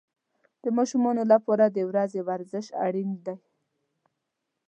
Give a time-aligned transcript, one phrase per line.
[0.63, 3.35] د ماشومانو لپاره د ورځې ورزش اړین دی.